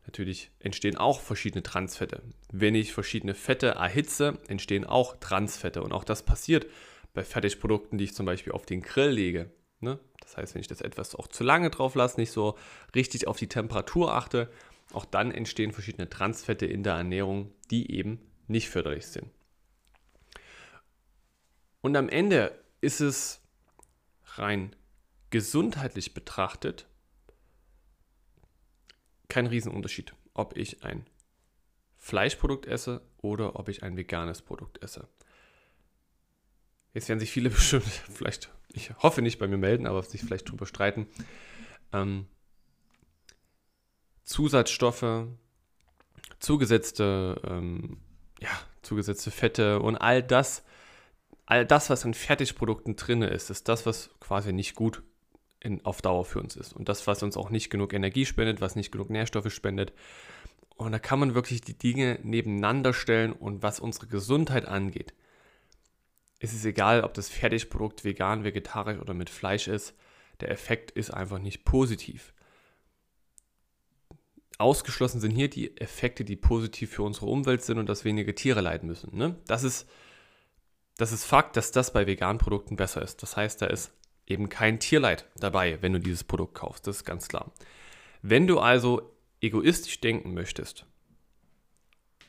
natürlich 0.07 0.51
entstehen 0.59 0.97
auch 0.97 1.21
verschiedene 1.21 1.61
Transfette. 1.61 2.23
Wenn 2.51 2.75
ich 2.75 2.93
verschiedene 2.93 3.35
Fette 3.35 3.67
erhitze, 3.67 4.39
entstehen 4.47 4.85
auch 4.85 5.17
Transfette. 5.17 5.83
Und 5.83 5.91
auch 5.91 6.03
das 6.03 6.23
passiert 6.23 6.65
bei 7.13 7.23
Fertigprodukten, 7.23 7.97
die 7.97 8.05
ich 8.05 8.15
zum 8.15 8.25
Beispiel 8.25 8.53
auf 8.53 8.65
den 8.65 8.81
Grill 8.81 9.09
lege. 9.09 9.51
Ne? 9.79 9.99
Das 10.21 10.37
heißt, 10.37 10.55
wenn 10.55 10.61
ich 10.61 10.67
das 10.67 10.81
etwas 10.81 11.13
auch 11.13 11.27
zu 11.27 11.43
lange 11.43 11.69
drauf 11.69 11.93
lasse, 11.95 12.19
nicht 12.19 12.31
so 12.31 12.57
richtig 12.95 13.27
auf 13.27 13.37
die 13.37 13.47
Temperatur 13.47 14.13
achte, 14.13 14.49
auch 14.93 15.05
dann 15.05 15.31
entstehen 15.31 15.73
verschiedene 15.73 16.09
Transfette 16.09 16.65
in 16.65 16.83
der 16.83 16.93
Ernährung, 16.93 17.53
die 17.69 17.91
eben 17.91 18.19
nicht 18.47 18.69
förderlich 18.69 19.07
sind. 19.07 19.29
Und 21.81 21.95
am 21.95 22.09
Ende 22.09 22.57
ist 22.81 23.01
es 23.01 23.41
rein 24.35 24.75
gesundheitlich 25.29 26.13
betrachtet 26.13 26.87
kein 29.29 29.47
Riesenunterschied, 29.47 30.13
ob 30.33 30.55
ich 30.57 30.83
ein 30.83 31.05
Fleischprodukt 31.97 32.65
esse 32.65 33.01
oder 33.17 33.57
ob 33.57 33.69
ich 33.69 33.83
ein 33.83 33.97
veganes 33.97 34.41
Produkt 34.41 34.81
esse. 34.83 35.07
Jetzt 36.93 37.09
werden 37.09 37.19
sich 37.19 37.31
viele 37.31 37.49
bestimmt, 37.51 37.85
vielleicht, 37.85 38.51
ich 38.69 38.91
hoffe 38.97 39.21
nicht 39.21 39.39
bei 39.39 39.47
mir 39.47 39.57
melden, 39.57 39.87
aber 39.87 40.01
sich 40.03 40.21
vielleicht 40.21 40.49
drüber 40.49 40.65
streiten. 40.65 41.07
Ähm, 41.91 42.27
Zusatzstoffe, 44.23 45.27
zugesetzte, 46.39 47.41
ähm, 47.45 47.97
ja, 48.39 48.49
zugesetzte 48.81 49.31
Fette 49.31 49.79
und 49.79 49.95
all 49.95 50.21
das, 50.21 50.63
all 51.45 51.65
das, 51.65 51.89
was 51.89 52.03
in 52.03 52.13
Fertigprodukten 52.13 52.95
drin 52.95 53.21
ist, 53.21 53.49
ist 53.49 53.69
das, 53.69 53.85
was 53.85 54.09
quasi 54.19 54.53
nicht 54.53 54.75
gut 54.75 55.01
in, 55.59 55.83
auf 55.85 56.01
Dauer 56.01 56.25
für 56.25 56.39
uns 56.39 56.55
ist. 56.55 56.73
Und 56.73 56.89
das, 56.89 57.07
was 57.07 57.23
uns 57.23 57.37
auch 57.37 57.49
nicht 57.49 57.69
genug 57.69 57.93
Energie 57.93 58.25
spendet, 58.25 58.61
was 58.61 58.75
nicht 58.75 58.91
genug 58.91 59.09
Nährstoffe 59.09 59.51
spendet. 59.51 59.93
Und 60.75 60.91
da 60.91 60.99
kann 60.99 61.19
man 61.19 61.35
wirklich 61.35 61.61
die 61.61 61.77
Dinge 61.77 62.19
nebeneinander 62.23 62.93
stellen 62.93 63.33
und 63.33 63.63
was 63.63 63.79
unsere 63.79 64.07
Gesundheit 64.07 64.65
angeht, 64.65 65.13
ist 66.39 66.53
es 66.53 66.65
egal, 66.65 67.03
ob 67.03 67.15
das 67.15 67.29
Fertigprodukt 67.29 68.03
vegan, 68.03 68.43
vegetarisch 68.43 68.99
oder 68.99 69.15
mit 69.15 69.29
Fleisch 69.29 69.67
ist. 69.67 69.95
Der 70.39 70.51
Effekt 70.51 70.91
ist 70.91 71.09
einfach 71.09 71.39
nicht 71.39 71.65
positiv. 71.65 72.33
Ausgeschlossen 74.59 75.19
sind 75.19 75.31
hier 75.31 75.49
die 75.49 75.77
Effekte, 75.77 76.23
die 76.23 76.35
positiv 76.35 76.91
für 76.91 77.03
unsere 77.03 77.27
Umwelt 77.27 77.63
sind 77.63 77.79
und 77.79 77.89
dass 77.89 78.05
weniger 78.05 78.33
Tiere 78.35 78.61
leiden 78.61 78.87
müssen. 78.87 79.15
Ne? 79.15 79.35
Das, 79.47 79.63
ist, 79.63 79.87
das 80.97 81.11
ist 81.11 81.25
Fakt, 81.25 81.57
dass 81.57 81.71
das 81.71 81.91
bei 81.91 82.05
veganen 82.05 82.39
Produkten 82.39 82.75
besser 82.75 83.01
ist. 83.01 83.21
Das 83.23 83.35
heißt, 83.35 83.61
da 83.61 83.67
ist 83.67 83.91
eben 84.27 84.49
kein 84.49 84.79
Tierleid 84.79 85.25
dabei, 85.37 85.81
wenn 85.81 85.93
du 85.93 85.99
dieses 85.99 86.23
Produkt 86.23 86.53
kaufst. 86.53 86.85
Das 86.85 86.97
ist 86.97 87.05
ganz 87.05 87.27
klar. 87.27 87.51
Wenn 88.21 88.45
du 88.45 88.59
also 88.59 89.13
egoistisch 89.41 89.99
denken 90.01 90.33
möchtest 90.33 90.85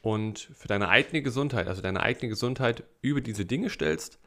und 0.02 0.50
für 0.54 0.68
deine 0.68 0.88
eigene 0.88 1.22
Gesundheit, 1.22 1.66
also 1.66 1.82
deine 1.82 2.00
eigene 2.00 2.28
Gesundheit 2.28 2.84
über 3.02 3.20
diese 3.20 3.44
Dinge 3.44 3.68
stellst, 3.68 4.18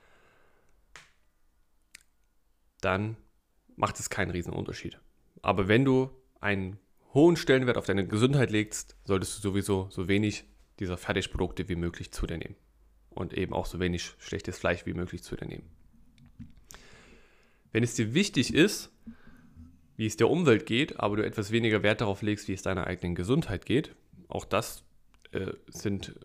dann 2.81 3.15
macht 3.75 3.99
es 3.99 4.09
keinen 4.09 4.31
riesen 4.31 4.53
Unterschied. 4.53 4.99
Aber 5.41 5.67
wenn 5.67 5.85
du 5.85 6.09
einen 6.39 6.77
hohen 7.13 7.35
Stellenwert 7.35 7.77
auf 7.77 7.85
deine 7.85 8.07
Gesundheit 8.07 8.51
legst, 8.51 8.95
solltest 9.03 9.37
du 9.37 9.41
sowieso 9.41 9.87
so 9.89 10.07
wenig 10.07 10.45
dieser 10.79 10.97
Fertigprodukte 10.97 11.69
wie 11.69 11.75
möglich 11.75 12.11
zu 12.11 12.25
dir 12.25 12.37
nehmen. 12.37 12.55
Und 13.09 13.33
eben 13.33 13.53
auch 13.53 13.65
so 13.65 13.79
wenig 13.79 14.13
schlechtes 14.19 14.57
Fleisch 14.57 14.85
wie 14.85 14.93
möglich 14.93 15.21
zu 15.21 15.35
dir 15.35 15.45
nehmen. 15.45 15.69
Wenn 17.71 17.83
es 17.83 17.95
dir 17.95 18.13
wichtig 18.13 18.53
ist, 18.53 18.91
wie 19.95 20.05
es 20.05 20.17
der 20.17 20.29
Umwelt 20.29 20.65
geht, 20.65 20.99
aber 20.99 21.17
du 21.17 21.25
etwas 21.25 21.51
weniger 21.51 21.83
Wert 21.83 22.01
darauf 22.01 22.21
legst, 22.21 22.47
wie 22.47 22.53
es 22.53 22.63
deiner 22.63 22.87
eigenen 22.87 23.15
Gesundheit 23.15 23.65
geht, 23.65 23.95
auch 24.27 24.45
das 24.45 24.83
äh, 25.31 25.51
sind, 25.67 26.15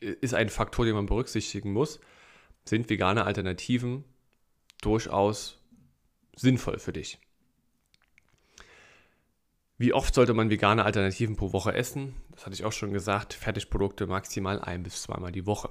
ist 0.00 0.34
ein 0.34 0.48
Faktor, 0.48 0.84
den 0.84 0.94
man 0.94 1.06
berücksichtigen 1.06 1.72
muss, 1.72 2.00
sind 2.64 2.90
vegane 2.90 3.24
Alternativen 3.24 4.04
durchaus 4.82 5.60
sinnvoll 6.36 6.78
für 6.78 6.92
dich. 6.92 7.18
Wie 9.78 9.94
oft 9.94 10.14
sollte 10.14 10.34
man 10.34 10.50
vegane 10.50 10.84
Alternativen 10.84 11.36
pro 11.36 11.52
Woche 11.52 11.72
essen? 11.72 12.14
Das 12.32 12.44
hatte 12.44 12.54
ich 12.54 12.64
auch 12.64 12.72
schon 12.72 12.92
gesagt. 12.92 13.32
Fertigprodukte 13.32 14.06
maximal 14.06 14.60
ein 14.60 14.82
bis 14.82 15.02
zweimal 15.02 15.32
die 15.32 15.46
Woche. 15.46 15.70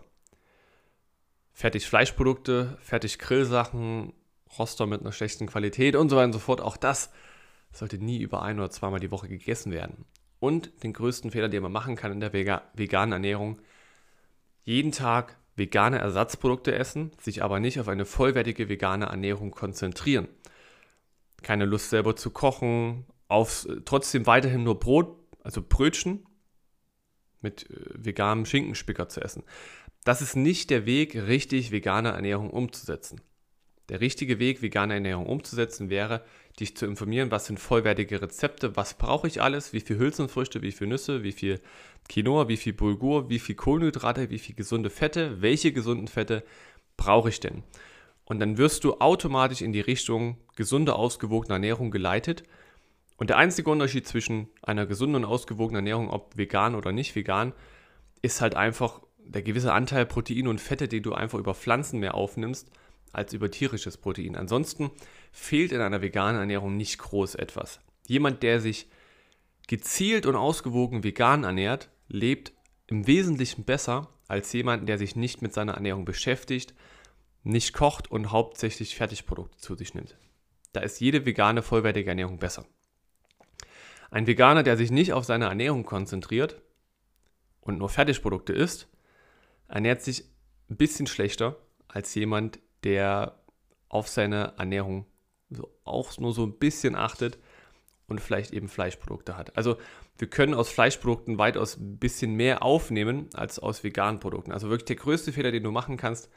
Fertigfleischprodukte, 1.54 2.78
Fertig-Grillsachen 2.82 4.14
Roster 4.58 4.86
mit 4.86 5.02
einer 5.02 5.12
schlechten 5.12 5.48
Qualität 5.48 5.96
und 5.96 6.10
so 6.10 6.16
weiter 6.16 6.26
und 6.26 6.34
so 6.34 6.40
fort. 6.40 6.62
Auch 6.62 6.78
das 6.78 7.12
sollte 7.72 7.98
nie 7.98 8.20
über 8.20 8.42
ein 8.42 8.60
oder 8.60 8.72
zweimal 8.72 9.00
die 9.00 9.12
Woche 9.12 9.28
gegessen 9.28 9.72
werden. 9.72 10.06
Und 10.40 10.84
den 10.84 10.94
größten 10.94 11.32
Fehler, 11.32 11.50
den 11.50 11.64
man 11.64 11.72
machen 11.72 11.96
kann 11.96 12.12
in 12.12 12.20
der 12.20 12.34
veganen 12.34 13.12
Ernährung, 13.12 13.60
jeden 14.64 14.92
Tag 14.92 15.38
vegane 15.56 16.00
Ersatzprodukte 16.00 16.74
essen, 16.74 17.12
sich 17.20 17.44
aber 17.44 17.60
nicht 17.60 17.80
auf 17.80 17.88
eine 17.88 18.06
vollwertige 18.06 18.70
vegane 18.70 19.06
Ernährung 19.08 19.52
konzentrieren. 19.52 20.28
Keine 21.42 21.66
Lust 21.66 21.90
selber 21.90 22.16
zu 22.16 22.32
kochen, 22.32 23.06
auf, 23.28 23.68
trotzdem 23.86 24.26
weiterhin 24.26 24.64
nur 24.64 24.80
Brot, 24.80 25.16
also 25.44 25.62
Brötchen 25.62 26.26
mit 27.42 27.70
äh, 27.70 27.76
veganem 27.94 28.46
Schinkenspicker 28.46 29.10
zu 29.10 29.22
essen. 29.22 29.44
Das 30.04 30.22
ist 30.22 30.36
nicht 30.36 30.70
der 30.70 30.86
Weg, 30.86 31.16
richtig 31.16 31.72
vegane 31.72 32.10
Ernährung 32.10 32.50
umzusetzen. 32.50 33.22
Der 33.90 34.02
richtige 34.02 34.38
Weg, 34.38 34.62
vegane 34.62 34.94
Ernährung 34.94 35.26
umzusetzen, 35.26 35.90
wäre, 35.90 36.24
dich 36.60 36.78
zu 36.78 36.86
informieren, 36.86 37.32
was 37.32 37.48
sind 37.48 37.60
vollwertige 37.60 38.22
Rezepte, 38.22 38.76
was 38.76 38.94
brauche 38.94 39.28
ich 39.28 39.42
alles, 39.42 39.74
wie 39.74 39.80
viel 39.80 39.98
Hülsenfrüchte, 39.98 40.62
wie 40.62 40.72
viel 40.72 40.88
Nüsse, 40.88 41.24
wie 41.24 41.32
viel 41.32 41.60
Quinoa, 42.08 42.48
wie 42.48 42.58
viel 42.58 42.74
Bulgur, 42.74 43.30
wie 43.30 43.40
viel 43.40 43.56
Kohlenhydrate, 43.56 44.30
wie 44.30 44.38
viel 44.38 44.56
gesunde 44.56 44.92
Fette, 44.92 45.42
welche 45.42 45.72
gesunden 45.72 46.08
Fette 46.08 46.44
brauche 46.98 47.30
ich 47.30 47.40
denn? 47.40 47.64
Und 48.26 48.40
dann 48.40 48.60
wirst 48.60 48.84
du 48.84 49.00
automatisch 49.00 49.62
in 49.62 49.74
die 49.74 49.82
Richtung 49.82 50.38
gesunde, 50.56 50.94
ausgewogene 50.94 51.56
Ernährung 51.56 51.90
geleitet. 51.90 52.44
Und 53.18 53.32
der 53.32 53.38
einzige 53.38 53.72
Unterschied 53.72 54.08
zwischen 54.08 54.50
einer 54.62 54.86
gesunden 54.86 55.24
und 55.24 55.26
ausgewogenen 55.26 55.78
Ernährung, 55.78 56.12
ob 56.12 56.38
vegan 56.38 56.76
oder 56.76 56.92
nicht 56.92 57.16
vegan, 57.16 57.54
ist 58.22 58.40
halt 58.40 58.56
einfach 58.56 59.02
der 59.18 59.42
gewisse 59.42 59.74
Anteil 59.74 60.06
Protein 60.06 60.48
und 60.48 60.62
Fette, 60.62 60.88
den 60.88 61.02
du 61.02 61.14
einfach 61.14 61.40
über 61.40 61.56
Pflanzen 61.56 62.00
mehr 62.00 62.14
aufnimmst 62.14 62.70
als 63.12 63.34
über 63.34 63.50
tierisches 63.52 63.98
Protein. 63.98 64.36
Ansonsten 64.36 64.92
fehlt 65.32 65.72
in 65.72 65.82
einer 65.82 66.02
veganen 66.02 66.40
Ernährung 66.40 66.78
nicht 66.78 66.98
groß 66.98 67.36
etwas. 67.36 67.80
Jemand, 68.08 68.44
der 68.44 68.60
sich 68.60 68.88
gezielt 69.68 70.26
und 70.26 70.36
ausgewogen 70.36 71.04
vegan 71.04 71.44
ernährt, 71.44 71.90
lebt 72.08 72.54
im 72.88 73.06
Wesentlichen 73.08 73.64
besser 73.64 74.10
als 74.28 74.52
jemand, 74.54 74.90
der 74.90 74.98
sich 74.98 75.16
nicht 75.16 75.42
mit 75.42 75.54
seiner 75.54 75.74
Ernährung 75.74 76.06
beschäftigt, 76.06 76.74
nicht 77.44 77.74
kocht 77.74 78.12
und 78.12 78.32
hauptsächlich 78.32 78.96
Fertigprodukte 78.96 79.58
zu 79.58 79.76
sich 79.76 79.94
nimmt. 79.94 80.18
Da 80.74 80.82
ist 80.82 81.00
jede 81.00 81.26
vegane 81.26 81.62
vollwertige 81.62 82.10
Ernährung 82.10 82.38
besser. 82.38 82.66
Ein 84.12 84.28
Veganer, 84.28 84.64
der 84.64 84.78
sich 84.78 84.92
nicht 84.92 85.14
auf 85.14 85.26
seine 85.26 85.46
Ernährung 85.46 85.84
konzentriert 85.84 86.62
und 87.62 87.78
nur 87.78 87.90
Fertigprodukte 87.90 88.54
isst, 88.54 88.88
ernährt 89.68 90.02
sich 90.02 90.26
ein 90.70 90.78
bisschen 90.78 91.08
schlechter 91.08 91.58
als 91.88 92.14
jemand, 92.16 92.60
der 92.84 93.40
auf 93.90 94.08
seine 94.08 94.54
Ernährung 94.58 95.06
auch 95.84 96.18
nur 96.18 96.34
so 96.34 96.46
ein 96.46 96.58
bisschen 96.58 96.96
achtet 96.96 97.40
und 98.08 98.22
vielleicht 98.22 98.54
eben 98.54 98.68
Fleischprodukte 98.68 99.38
hat. 99.38 99.56
Also 99.58 99.78
wir 100.18 100.30
können 100.30 100.54
aus 100.54 100.70
Fleischprodukten 100.70 101.38
weitaus 101.38 101.78
ein 101.78 101.98
bisschen 101.98 102.36
mehr 102.36 102.64
aufnehmen 102.64 103.30
als 103.34 103.60
aus 103.60 103.84
veganen 103.84 104.20
Produkten. 104.20 104.52
Also 104.52 104.70
wirklich 104.70 104.86
der 104.86 104.96
größte 104.98 105.32
Fehler, 105.32 105.52
den 105.52 105.64
du 105.64 105.72
machen 105.72 105.98
kannst, 105.98 106.30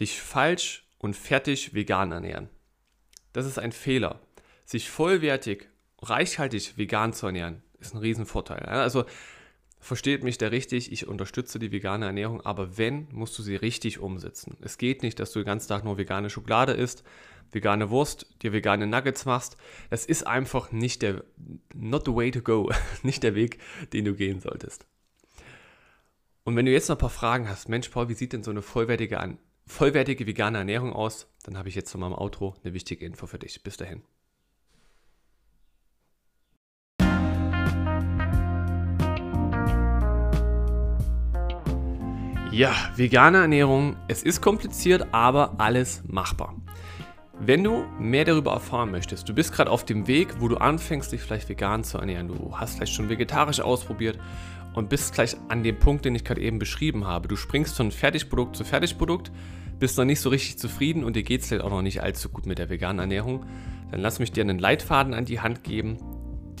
dich 0.00 0.20
falsch 0.20 0.88
und 0.98 1.14
fertig 1.14 1.74
vegan 1.74 2.12
ernähren. 2.12 2.48
Das 3.32 3.46
ist 3.46 3.58
ein 3.58 3.72
Fehler. 3.72 4.20
Sich 4.64 4.88
vollwertig, 4.90 5.68
reichhaltig 6.00 6.78
vegan 6.78 7.12
zu 7.12 7.26
ernähren, 7.26 7.62
ist 7.78 7.94
ein 7.94 7.98
Riesenvorteil. 7.98 8.64
Also 8.64 9.04
versteht 9.82 10.22
mich 10.22 10.38
da 10.38 10.46
richtig, 10.46 10.92
ich 10.92 11.08
unterstütze 11.08 11.58
die 11.58 11.72
vegane 11.72 12.06
Ernährung, 12.06 12.40
aber 12.40 12.78
wenn, 12.78 13.08
musst 13.10 13.36
du 13.36 13.42
sie 13.42 13.56
richtig 13.56 13.98
umsetzen. 13.98 14.56
Es 14.60 14.78
geht 14.78 15.02
nicht, 15.02 15.18
dass 15.18 15.32
du 15.32 15.40
den 15.40 15.46
ganzen 15.46 15.68
Tag 15.68 15.84
nur 15.84 15.98
vegane 15.98 16.30
Schokolade 16.30 16.72
isst, 16.72 17.02
vegane 17.50 17.90
Wurst, 17.90 18.26
dir 18.42 18.52
vegane 18.52 18.86
Nuggets 18.86 19.24
machst. 19.24 19.56
Das 19.90 20.06
ist 20.06 20.24
einfach 20.24 20.70
nicht 20.70 21.02
der, 21.02 21.24
not 21.74 22.04
the 22.06 22.14
way 22.14 22.30
to 22.30 22.40
go, 22.40 22.70
nicht 23.02 23.24
der 23.24 23.34
Weg, 23.34 23.58
den 23.92 24.04
du 24.04 24.14
gehen 24.14 24.40
solltest. 24.40 24.86
Und 26.44 26.54
wenn 26.54 26.66
du 26.66 26.72
jetzt 26.72 26.88
noch 26.88 26.96
ein 26.96 27.00
paar 27.00 27.10
Fragen 27.10 27.48
hast, 27.48 27.68
Mensch 27.68 27.88
Paul, 27.88 28.08
wie 28.08 28.14
sieht 28.14 28.32
denn 28.32 28.44
so 28.44 28.52
eine 28.52 28.62
vollwertige, 28.62 29.36
vollwertige 29.66 30.26
vegane 30.28 30.58
Ernährung 30.58 30.92
aus? 30.92 31.26
Dann 31.42 31.58
habe 31.58 31.68
ich 31.68 31.74
jetzt 31.74 31.90
von 31.90 32.00
meinem 32.00 32.14
Outro 32.14 32.54
eine 32.62 32.72
wichtige 32.72 33.04
Info 33.04 33.26
für 33.26 33.38
dich. 33.38 33.62
Bis 33.64 33.76
dahin. 33.76 34.02
Ja, 42.52 42.74
vegane 42.96 43.38
Ernährung, 43.38 43.96
es 44.08 44.22
ist 44.22 44.42
kompliziert, 44.42 45.06
aber 45.12 45.54
alles 45.56 46.02
machbar. 46.06 46.54
Wenn 47.40 47.64
du 47.64 47.86
mehr 47.98 48.26
darüber 48.26 48.52
erfahren 48.52 48.90
möchtest, 48.90 49.26
du 49.26 49.32
bist 49.32 49.54
gerade 49.54 49.70
auf 49.70 49.86
dem 49.86 50.06
Weg, 50.06 50.34
wo 50.38 50.48
du 50.48 50.58
anfängst, 50.58 51.10
dich 51.12 51.22
vielleicht 51.22 51.48
vegan 51.48 51.82
zu 51.82 51.96
ernähren, 51.96 52.28
du 52.28 52.54
hast 52.54 52.74
vielleicht 52.74 52.92
schon 52.92 53.08
vegetarisch 53.08 53.62
ausprobiert 53.62 54.18
und 54.74 54.90
bist 54.90 55.14
gleich 55.14 55.34
an 55.48 55.62
dem 55.62 55.78
Punkt, 55.78 56.04
den 56.04 56.14
ich 56.14 56.24
gerade 56.24 56.42
eben 56.42 56.58
beschrieben 56.58 57.06
habe. 57.06 57.26
Du 57.26 57.36
springst 57.36 57.74
von 57.74 57.90
Fertigprodukt 57.90 58.54
zu 58.54 58.64
Fertigprodukt, 58.64 59.32
bist 59.78 59.96
noch 59.96 60.04
nicht 60.04 60.20
so 60.20 60.28
richtig 60.28 60.58
zufrieden 60.58 61.04
und 61.04 61.16
dir 61.16 61.22
geht 61.22 61.40
es 61.40 61.48
vielleicht 61.48 61.64
auch 61.64 61.70
noch 61.70 61.80
nicht 61.80 62.02
allzu 62.02 62.28
gut 62.28 62.44
mit 62.44 62.58
der 62.58 62.68
veganen 62.68 62.98
Ernährung, 62.98 63.46
dann 63.90 64.00
lass 64.00 64.18
mich 64.18 64.30
dir 64.30 64.42
einen 64.42 64.58
Leitfaden 64.58 65.14
an 65.14 65.24
die 65.24 65.40
Hand 65.40 65.64
geben, 65.64 65.96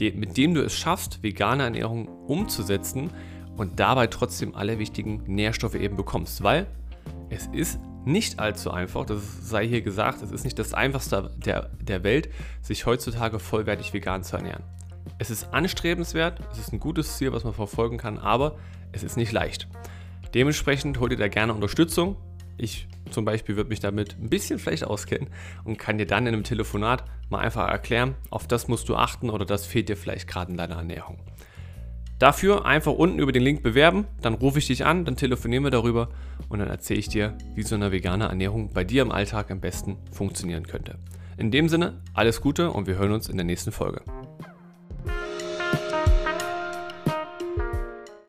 mit 0.00 0.38
dem 0.38 0.54
du 0.54 0.62
es 0.62 0.74
schaffst, 0.74 1.22
vegane 1.22 1.64
Ernährung 1.64 2.08
umzusetzen 2.08 3.10
und 3.56 3.80
dabei 3.80 4.06
trotzdem 4.06 4.54
alle 4.54 4.78
wichtigen 4.78 5.22
Nährstoffe 5.26 5.74
eben 5.74 5.96
bekommst, 5.96 6.42
weil 6.42 6.66
es 7.30 7.46
ist 7.48 7.78
nicht 8.04 8.40
allzu 8.40 8.70
einfach, 8.70 9.06
das 9.06 9.48
sei 9.48 9.66
hier 9.66 9.82
gesagt, 9.82 10.22
es 10.22 10.32
ist 10.32 10.44
nicht 10.44 10.58
das 10.58 10.74
einfachste 10.74 11.30
der, 11.36 11.70
der 11.80 12.02
Welt, 12.02 12.28
sich 12.60 12.86
heutzutage 12.86 13.38
vollwertig 13.38 13.92
vegan 13.92 14.24
zu 14.24 14.36
ernähren. 14.36 14.64
Es 15.18 15.30
ist 15.30 15.52
anstrebenswert, 15.52 16.40
es 16.52 16.58
ist 16.58 16.72
ein 16.72 16.80
gutes 16.80 17.16
Ziel, 17.16 17.32
was 17.32 17.44
man 17.44 17.52
verfolgen 17.52 17.98
kann, 17.98 18.18
aber 18.18 18.56
es 18.92 19.02
ist 19.02 19.16
nicht 19.16 19.32
leicht. 19.32 19.68
Dementsprechend 20.34 20.98
hol 20.98 21.10
dir 21.10 21.16
da 21.16 21.28
gerne 21.28 21.54
Unterstützung. 21.54 22.16
Ich 22.56 22.88
zum 23.10 23.24
Beispiel 23.24 23.56
würde 23.56 23.70
mich 23.70 23.80
damit 23.80 24.16
ein 24.18 24.30
bisschen 24.30 24.58
vielleicht 24.58 24.84
auskennen 24.84 25.28
und 25.64 25.78
kann 25.78 25.98
dir 25.98 26.06
dann 26.06 26.26
in 26.26 26.34
einem 26.34 26.44
Telefonat 26.44 27.04
mal 27.30 27.40
einfach 27.40 27.68
erklären, 27.68 28.14
auf 28.30 28.46
das 28.46 28.68
musst 28.68 28.88
du 28.88 28.96
achten 28.96 29.30
oder 29.30 29.44
das 29.44 29.66
fehlt 29.66 29.88
dir 29.88 29.96
vielleicht 29.96 30.28
gerade 30.28 30.50
in 30.50 30.56
deiner 30.56 30.76
Ernährung. 30.76 31.18
Dafür 32.22 32.66
einfach 32.66 32.92
unten 32.92 33.18
über 33.18 33.32
den 33.32 33.42
Link 33.42 33.64
bewerben, 33.64 34.06
dann 34.20 34.34
rufe 34.34 34.60
ich 34.60 34.68
dich 34.68 34.86
an, 34.86 35.04
dann 35.04 35.16
telefonieren 35.16 35.64
wir 35.64 35.72
darüber 35.72 36.08
und 36.48 36.60
dann 36.60 36.68
erzähle 36.68 37.00
ich 37.00 37.08
dir, 37.08 37.36
wie 37.56 37.64
so 37.64 37.74
eine 37.74 37.90
vegane 37.90 38.26
Ernährung 38.26 38.70
bei 38.72 38.84
dir 38.84 39.02
im 39.02 39.10
Alltag 39.10 39.50
am 39.50 39.60
besten 39.60 39.96
funktionieren 40.12 40.68
könnte. 40.68 40.98
In 41.36 41.50
dem 41.50 41.68
Sinne, 41.68 42.00
alles 42.14 42.40
Gute 42.40 42.70
und 42.70 42.86
wir 42.86 42.96
hören 42.96 43.10
uns 43.10 43.28
in 43.28 43.38
der 43.38 43.44
nächsten 43.44 43.72
Folge. 43.72 44.02